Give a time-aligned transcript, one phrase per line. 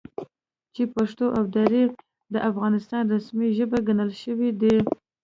[0.73, 1.83] چې پښتو او دري
[2.33, 4.75] د افغانستان رسمي ژبې ګڼل شوي دي،